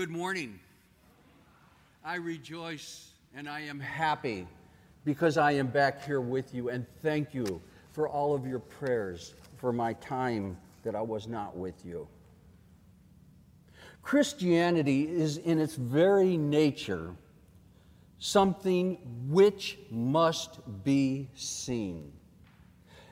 [0.00, 0.58] Good morning.
[2.02, 4.48] I rejoice and I am happy
[5.04, 7.60] because I am back here with you, and thank you
[7.92, 12.08] for all of your prayers for my time that I was not with you.
[14.00, 17.14] Christianity is in its very nature
[18.18, 18.96] something
[19.28, 22.10] which must be seen.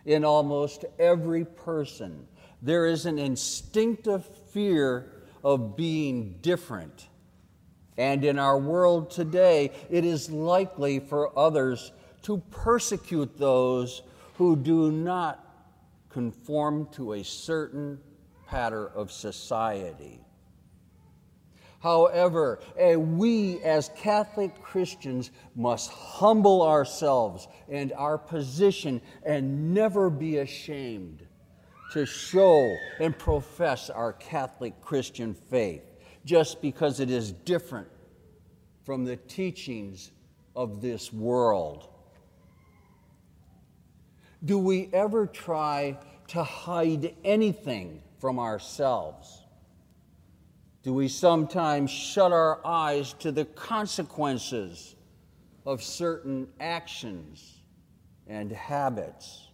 [0.06, 2.26] In almost every person,
[2.62, 4.24] there is an instinctive
[4.54, 7.08] fear of being different.
[7.96, 11.92] And in our world today, it is likely for others
[12.22, 14.02] to persecute those
[14.36, 15.44] who do not
[16.10, 17.98] conform to a certain
[18.46, 20.20] pattern of society.
[21.80, 30.38] However, eh, we as Catholic Christians must humble ourselves and our position and never be
[30.38, 31.24] ashamed
[31.92, 35.82] to show and profess our Catholic Christian faith
[36.24, 37.88] just because it is different
[38.84, 40.10] from the teachings
[40.54, 41.88] of this world.
[44.44, 49.44] Do we ever try to hide anything from ourselves?
[50.82, 54.94] Do we sometimes shut our eyes to the consequences
[55.66, 57.62] of certain actions
[58.26, 59.47] and habits?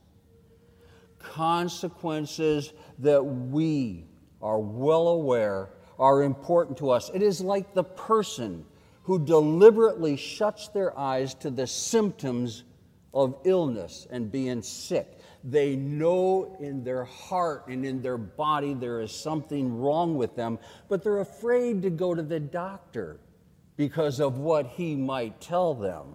[1.33, 4.05] Consequences that we
[4.41, 7.11] are well aware are important to us.
[7.15, 8.65] It is like the person
[9.05, 12.65] who deliberately shuts their eyes to the symptoms
[13.13, 15.19] of illness and being sick.
[15.45, 20.59] They know in their heart and in their body there is something wrong with them,
[20.89, 23.21] but they're afraid to go to the doctor
[23.77, 26.15] because of what he might tell them.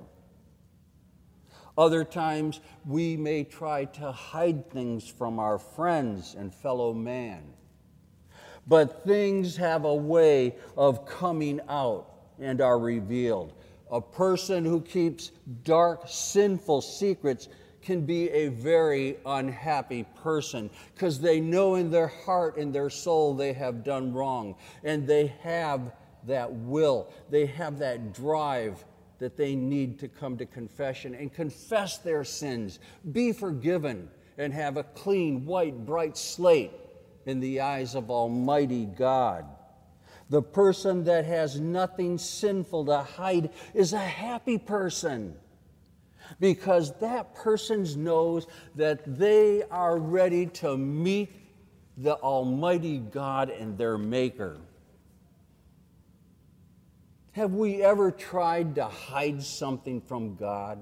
[1.79, 7.41] Other times, we may try to hide things from our friends and fellow man.
[8.67, 13.53] But things have a way of coming out and are revealed.
[13.89, 15.31] A person who keeps
[15.63, 17.47] dark, sinful secrets
[17.81, 23.33] can be a very unhappy person because they know in their heart and their soul
[23.33, 25.93] they have done wrong and they have
[26.25, 28.83] that will, they have that drive
[29.19, 32.79] that they need to come to confession and confess their sins,
[33.11, 36.71] be forgiven, and have a clean, white, bright slate
[37.25, 39.45] in the eyes of Almighty God.
[40.29, 45.35] The person that has nothing sinful to hide is a happy person
[46.39, 51.31] because that person knows that they are ready to meet
[51.97, 54.57] the Almighty God and their Maker.
[57.33, 60.79] Have we ever tried to hide something from God?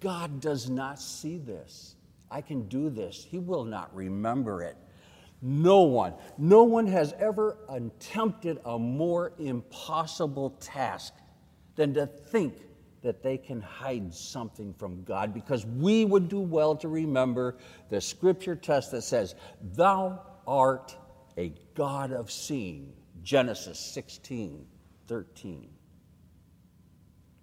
[0.00, 1.96] God does not see this.
[2.30, 3.26] I can do this.
[3.28, 4.76] He will not remember it.
[5.40, 11.14] No one, no one has ever attempted a more impossible task
[11.76, 12.54] than to think
[13.02, 17.56] that they can hide something from God because we would do well to remember
[17.88, 19.36] the scripture test that says,
[19.76, 20.96] Thou art
[21.36, 22.92] a God of seeing.
[23.22, 24.66] Genesis 16,
[25.08, 25.68] 13.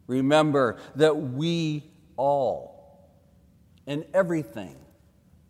[0.07, 1.83] Remember that we
[2.15, 3.09] all
[3.87, 4.77] and everything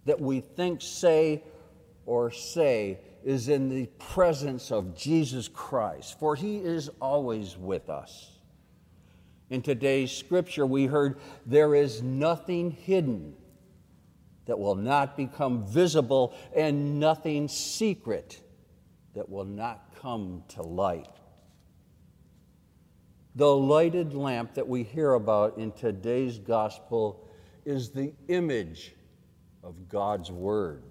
[0.05, 1.43] that we think, say,
[2.05, 8.31] or say is in the presence of Jesus Christ, for he is always with us.
[9.49, 13.35] In today's scripture, we heard there is nothing hidden
[14.45, 18.39] that will not become visible, and nothing secret
[19.15, 21.09] that will not come to light.
[23.37, 27.27] The lighted lamp that we hear about in today's gospel
[27.65, 28.93] is the image
[29.61, 30.83] of God's Word.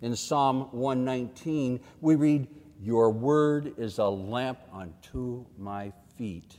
[0.00, 2.48] In Psalm 119, we read,
[2.80, 6.56] Your word is a lamp unto my feet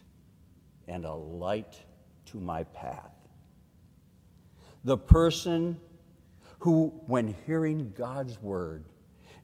[0.87, 1.81] and a light
[2.27, 3.11] to my path.
[4.83, 5.79] The person
[6.59, 8.85] who, when hearing God's word,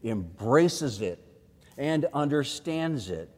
[0.04, 1.20] embraces it
[1.80, 3.30] and understands it,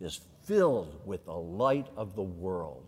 [0.00, 2.86] is filled with the light of the world.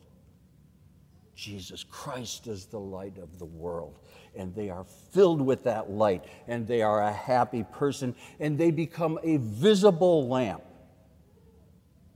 [1.35, 3.99] Jesus Christ is the light of the world.
[4.35, 8.71] And they are filled with that light, and they are a happy person, and they
[8.71, 10.63] become a visible lamp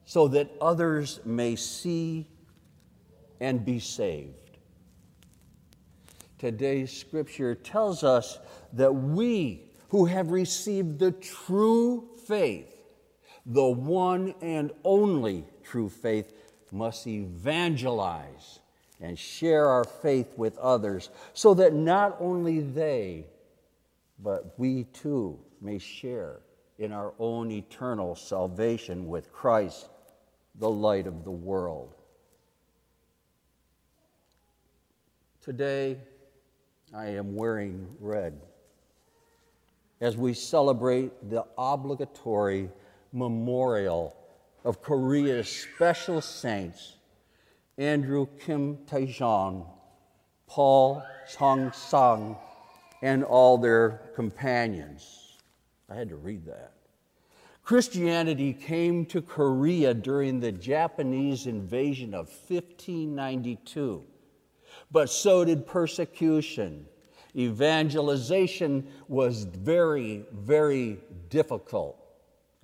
[0.04, 2.26] so that others may see
[3.40, 4.58] and be saved.
[6.38, 8.38] Today's scripture tells us
[8.72, 12.81] that we who have received the true faith,
[13.46, 16.32] the one and only true faith,
[16.72, 18.60] must evangelize
[19.00, 23.26] and share our faith with others so that not only they,
[24.18, 26.40] but we too may share
[26.78, 29.88] in our own eternal salvation with Christ,
[30.58, 31.94] the light of the world.
[35.42, 35.98] Today,
[36.94, 38.40] I am wearing red
[40.00, 42.70] as we celebrate the obligatory
[43.12, 44.16] memorial
[44.64, 46.96] of Korea's special saints,
[47.78, 49.66] Andrew Kim Tae-jong,
[50.46, 52.36] Paul Chung Sang,
[53.02, 55.38] and all their companions.
[55.90, 56.72] I had to read that.
[57.64, 64.04] Christianity came to Korea during the Japanese invasion of 1592,
[64.90, 66.86] but so did persecution.
[67.36, 70.98] Evangelization was very, very
[71.30, 72.01] difficult.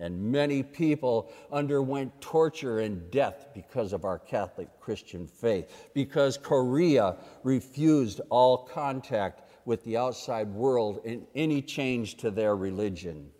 [0.01, 7.17] And many people underwent torture and death because of our Catholic Christian faith, because Korea
[7.43, 13.31] refused all contact with the outside world and any change to their religion.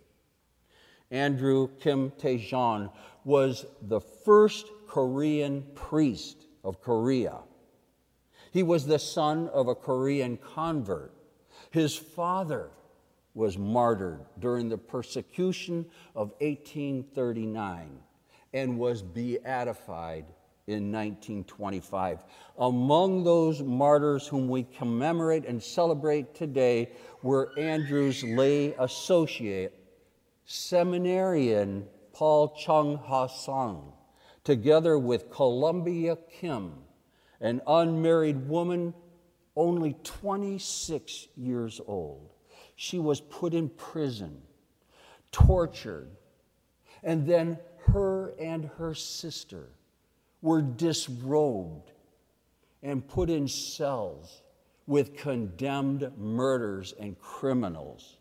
[1.11, 2.89] Andrew Kim Tae-jong
[3.23, 7.39] was the first Korean priest of Korea.
[8.51, 11.13] He was the son of a Korean convert.
[11.71, 12.71] His father
[13.39, 17.97] was martyred during the persecution of 1839
[18.53, 20.25] and was beatified
[20.67, 22.25] in 1925.
[22.57, 26.91] Among those martyrs whom we commemorate and celebrate today
[27.23, 29.73] were Andrew's lay associate,
[30.43, 33.93] seminarian Paul Chung Ha Sung,
[34.43, 36.73] together with Columbia Kim,
[37.39, 38.93] an unmarried woman
[39.55, 42.31] only 26 years old
[42.81, 44.41] she was put in prison,
[45.33, 46.07] tortured,
[47.03, 49.67] and then her and her sister
[50.41, 51.91] were disrobed
[52.81, 54.43] and put in cells
[54.87, 58.15] with condemned murderers and criminals.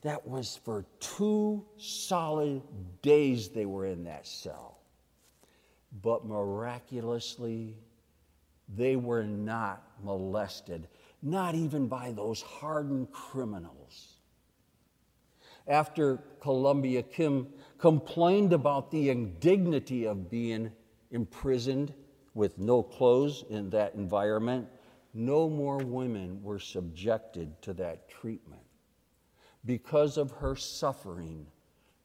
[0.00, 2.62] That was for two solid
[3.02, 4.78] days they were in that cell.
[6.00, 7.76] But miraculously,
[8.74, 10.88] they were not molested
[11.22, 14.16] not even by those hardened criminals.
[15.66, 20.72] After Columbia Kim complained about the indignity of being
[21.10, 21.92] imprisoned
[22.34, 24.68] with no clothes in that environment,
[25.12, 28.62] no more women were subjected to that treatment.
[29.64, 31.46] Because of her suffering,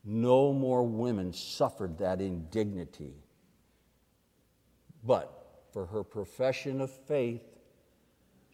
[0.04, 3.14] no more women suffered that indignity.
[5.04, 7.55] But for her profession of faith,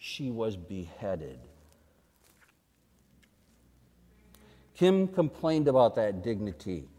[0.03, 1.37] she was beheaded.
[4.73, 6.89] Kim complained about that dignity,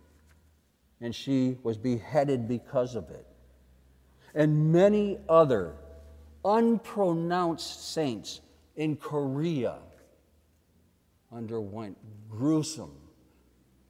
[1.00, 3.26] and she was beheaded because of it.
[4.36, 5.74] And many other
[6.44, 8.40] unpronounced saints
[8.76, 9.78] in Korea
[11.32, 11.98] underwent
[12.30, 12.94] gruesome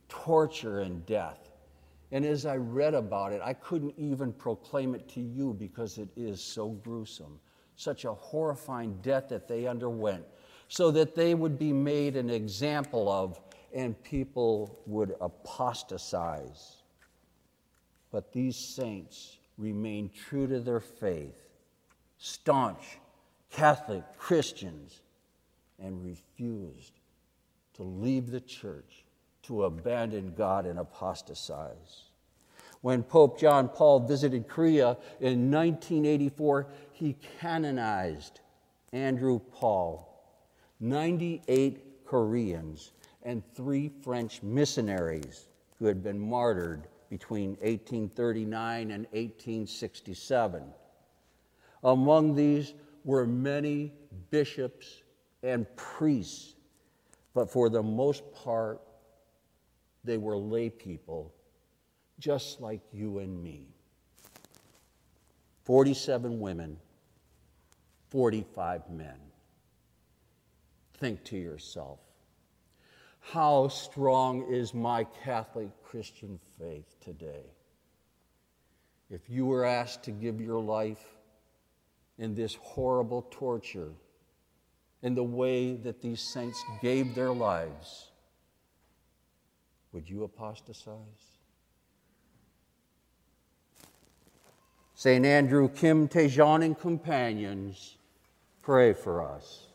[0.09, 1.51] torture and death.
[2.13, 6.09] And as I read about it, I couldn't even proclaim it to you because it
[6.17, 7.39] is so gruesome
[7.83, 10.25] such a horrifying death that they underwent,
[10.69, 13.41] so that they would be made an example of
[13.75, 16.83] and people would apostatize.
[18.11, 21.35] But these saints remained true to their faith,
[22.19, 22.99] staunch
[23.51, 25.01] Catholic Christians,
[25.79, 26.93] and refused
[27.75, 29.05] to leave the church,
[29.45, 32.05] to abandon God and apostatize.
[32.83, 38.41] When Pope John Paul visited Korea in 1984, he canonized
[38.93, 40.09] Andrew Paul,
[40.81, 42.91] 98 Koreans,
[43.23, 45.47] and three French missionaries
[45.79, 50.65] who had been martyred between 1839 and 1867.
[51.85, 52.75] Among these
[53.05, 53.93] were many
[54.31, 55.03] bishops
[55.45, 56.57] and priests,
[57.33, 58.81] but for the most part,
[60.03, 61.33] they were lay people
[62.23, 63.67] just like you and me.
[65.65, 66.77] 47 women,
[68.11, 69.17] 45 men.
[70.99, 71.99] Think to yourself,
[73.19, 77.43] how strong is my Catholic Christian faith today?
[79.11, 81.17] If you were asked to give your life
[82.19, 83.91] in this horrible torture,
[85.03, 88.13] in the way that these saints gave their lives,
[89.91, 91.42] would you apostatize?
[95.03, 95.27] St.
[95.27, 97.97] Andrew, Kim Tae-jong, and companions,
[98.63, 99.67] pray for us.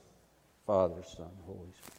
[0.66, 1.97] Father, Son, Holy Spirit.